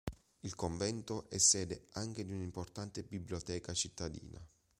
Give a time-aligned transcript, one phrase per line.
[0.41, 4.43] Il convento è sede anche di un'importante biblioteca cittadina.